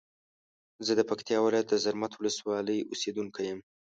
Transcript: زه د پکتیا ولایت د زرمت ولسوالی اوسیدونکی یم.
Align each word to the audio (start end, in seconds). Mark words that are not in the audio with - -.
زه 0.85 0.91
د 0.95 1.01
پکتیا 1.09 1.37
ولایت 1.41 1.67
د 1.69 1.75
زرمت 1.83 2.11
ولسوالی 2.15 2.77
اوسیدونکی 2.91 3.41
یم. 3.49 3.59